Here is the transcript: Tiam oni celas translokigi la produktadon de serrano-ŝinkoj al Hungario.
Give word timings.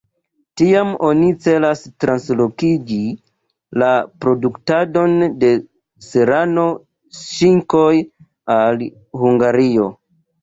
Tiam 0.59 0.91
oni 1.07 1.25
celas 1.47 1.81
translokigi 2.03 2.97
la 3.83 3.89
produktadon 4.25 5.13
de 5.43 5.51
serrano-ŝinkoj 6.07 7.93
al 8.57 8.87
Hungario. 9.25 9.87